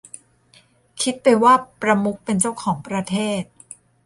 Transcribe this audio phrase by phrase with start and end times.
[1.01, 3.43] คิดไปว่าประมุขเป็นเจ้าของประเทศ